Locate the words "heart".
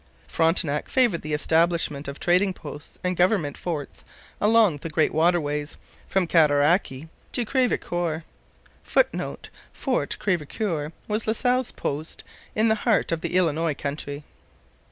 12.81-13.11